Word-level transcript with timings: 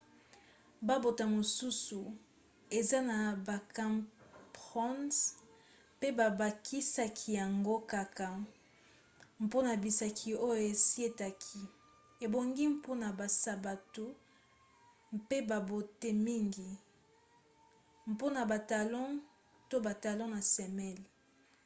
babote 0.87 1.23
mosusu 1.33 1.99
eza 2.77 2.99
na 3.09 3.17
bacrampons 3.47 5.15
mpe 5.97 6.07
babakisaka 6.19 7.25
yango 7.39 7.75
kaka 7.91 8.27
mpona 9.45 9.71
bisika 9.83 10.31
oyo 10.49 10.63
esietaka 10.73 11.55
ebongi 12.25 12.63
mpona 12.77 13.07
basapatu 13.19 14.05
mpe 15.17 15.37
babote 15.49 16.09
mingi 16.27 16.69
mpona 18.11 18.39
batalons 18.51 19.21
to 19.69 19.75
batalon 19.85 20.29
na 20.35 20.41
semelle 20.53 21.05